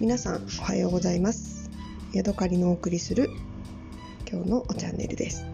[0.00, 1.68] 皆さんおはようございます。
[2.14, 3.28] ヤドカリのお送りする
[4.26, 5.44] 今日のチャンネルです、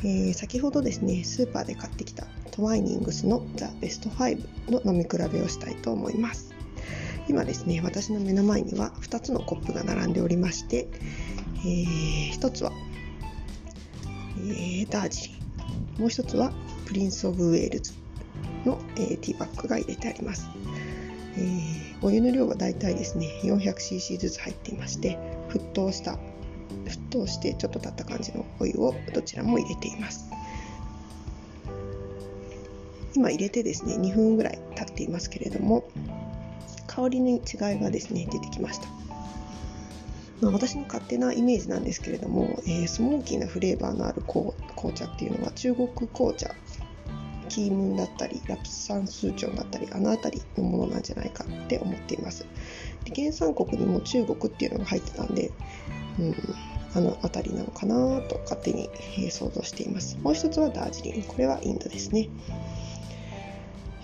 [0.00, 6.54] えー、先ほどですねスーパーで買ってきたトワイニングスのザ・ベスト5の飲み比べをしたいと思います。
[7.26, 10.86] 今ですね私の目の前には2つのコップが並んでおりまして、
[11.60, 12.72] えー、1つは、
[14.40, 16.00] えー、ダージリン。
[16.00, 16.52] もう1つは
[16.84, 17.94] プリンス・オブ・ウェールズ
[18.66, 20.50] の、えー、ティーバッグが入れてあります。
[21.36, 25.18] えー、お湯の量はだいたいですね 400cc ずつ入っていまして
[25.48, 26.18] 沸騰した
[26.84, 30.30] 沸騰してちょっと経った感じのお湯をどちらも入れています。
[33.14, 35.84] 今入れてですね2分ぐらい経っていますけれども
[36.86, 38.88] 香りに違いがですね出てきました。
[40.40, 44.52] まあ、私の勝手なイメージなんですけれども、えー、スモーキーなフレーバーのある紅
[44.94, 46.52] 茶っていうのは中国紅茶
[47.48, 52.46] キームンだったりラプサンスーチョンだったりあの辺りのものなんじゃないかって思っています。
[53.04, 55.50] で原産国にも中国っていうのが入ってたんで、
[56.18, 56.34] うん、
[56.94, 58.90] あの辺りなのかなと勝手に、
[59.30, 60.18] 想像しています。
[60.22, 61.22] もう一つはダージリン。
[61.22, 62.28] これはインドですね、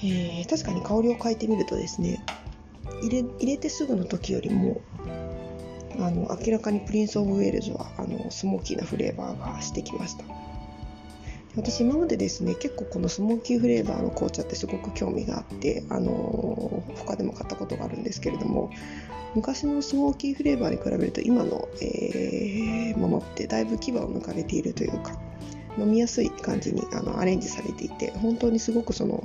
[0.02, 2.25] えー、確かに香りを変えてみるとですね
[3.02, 4.80] 入れ入れてすぐの時よりも
[5.98, 10.25] あの明らかにプリンス・オブ・ウェールズはあのスモーキーなフレーバーがしてきました。
[11.59, 18.70] 私今までですね結構このスモーキーフレーバーの紅茶ってすごく興味があってあの他でも買ったことがあるんですけれども
[19.34, 25.19] 昔のスモーキーフレーバーに比べると今の、えー、ものってだいぶ牙を抜かれているというか
[25.77, 29.25] 飲みやすい感じにあのアレンジされていて本当にすごくその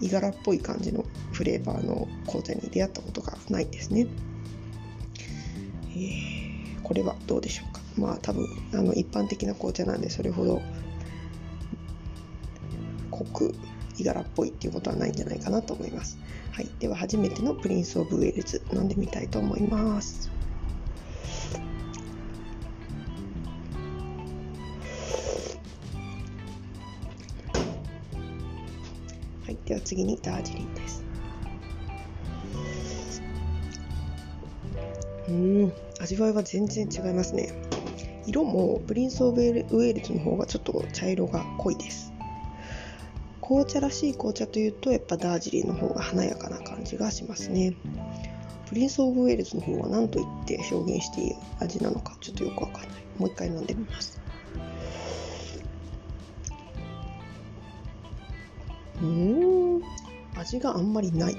[0.00, 4.06] いがらっぽい感じのフレーバーの紅茶に出会ったことがないんですね。
[5.90, 10.62] えー、これはどうでしょうかまあ多分あの一般的な紅茶なんでそれほど
[13.24, 13.54] 濃く
[13.98, 16.18] いがらっぽいっていうことはないんじゃないかなと思います。
[16.52, 20.30] はい、では初めてのプリンス・オブ・ウェールズ飲んでみたいと思います。
[29.44, 31.04] はい、では次にダージリンです。
[35.28, 37.52] うん、味わいは全然違いますね。
[38.26, 42.11] 色もプリンス・オブ・ウェールズの方がちょっと茶色が濃いです。
[43.52, 47.76] 紅茶らしい紅茶というとやっぱダージリンの方が華やかな感じがしますね。
[48.66, 52.90] プリンス・オブ・ウェールズの方は何と言って表現していい味なのかちょっとよくわかんない。
[53.18, 54.18] もう一回飲んでみます。
[59.02, 59.82] うん。
[60.34, 61.36] 味があんまりない。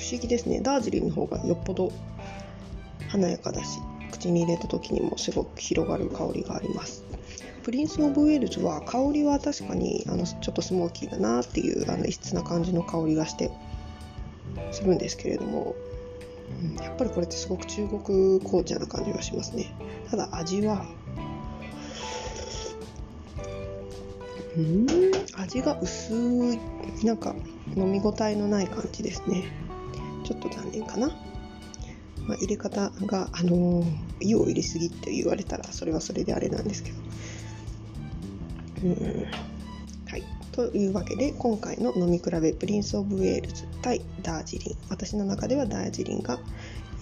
[0.00, 0.60] 不思議ですね。
[0.62, 1.92] ダージリンの方がよっぽど
[3.08, 3.78] 華やかだし
[4.10, 7.04] 口に入れた時にもすごく広がる香りがあります。
[7.62, 13.50] プリンス・オブ・ウェールズは香りは確かにあのちょっとスモーキーだなっていうあの異質な感じの香りがして
[14.72, 15.76] するんですけれども、
[16.62, 19.66] うん、やっぱりこれってすごく中国紅茶な感じがしますね。
[20.10, 20.86] ただ味は
[24.56, 24.86] うん
[25.36, 26.58] 味が薄い
[27.04, 27.34] なんか
[27.76, 29.44] 飲み応えのない感じですね。
[30.30, 31.08] ちょっと残念かな、
[32.28, 33.82] まあ、入れ方があの
[34.20, 36.98] 湯を入れすぎって言われたらそれはそれであれなんですけど。
[38.84, 39.26] うん。
[40.06, 40.22] はい。
[40.52, 44.76] というわけで今回の飲み比べプリンス・オブ・ウェールズ対ダージリン。
[44.88, 46.38] 私の中ではダージリンが、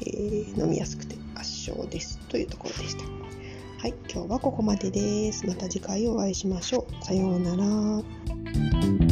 [0.00, 2.18] えー、飲みやすくて圧勝です。
[2.28, 3.04] というところでした。
[3.04, 5.46] はい、今日はここまでです。
[5.46, 7.04] また次回お会いしましょう。
[7.04, 9.07] さようなら。